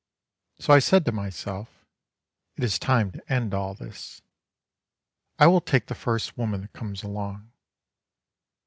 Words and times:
So 0.57 0.73
I 0.73 0.79
said 0.79 1.05
to 1.05 1.11
myself, 1.11 1.85
it 2.57 2.63
is 2.63 2.79
time 2.79 3.11
to 3.11 3.31
end 3.31 3.53
all 3.53 3.75
this: 3.75 4.23
I 5.37 5.45
will 5.45 5.61
take 5.61 5.85
the 5.85 5.93
first 5.93 6.39
woman 6.39 6.61
that 6.61 6.73
comes 6.73 7.03
along. 7.03 7.51